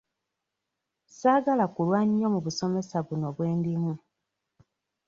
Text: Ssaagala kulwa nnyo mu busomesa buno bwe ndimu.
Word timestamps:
Ssaagala 1.09 1.65
kulwa 1.73 1.99
nnyo 2.07 2.27
mu 2.33 2.39
busomesa 2.45 2.97
buno 3.07 3.27
bwe 3.35 3.47
ndimu. 3.57 3.93